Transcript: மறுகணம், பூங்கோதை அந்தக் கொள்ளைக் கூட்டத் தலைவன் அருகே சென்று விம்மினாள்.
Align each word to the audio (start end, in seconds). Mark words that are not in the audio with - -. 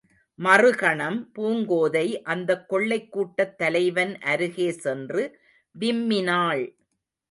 மறுகணம், 0.39 1.29
பூங்கோதை 1.35 2.21
அந்தக் 2.21 2.69
கொள்ளைக் 2.69 3.11
கூட்டத் 3.11 3.57
தலைவன் 3.57 4.19
அருகே 4.19 4.71
சென்று 4.71 5.39
விம்மினாள். 5.79 6.63